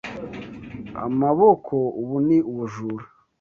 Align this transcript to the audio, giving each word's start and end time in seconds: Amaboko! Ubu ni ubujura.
Amaboko! 1.05 1.75
Ubu 2.01 2.15
ni 2.27 2.37
ubujura. 2.49 3.05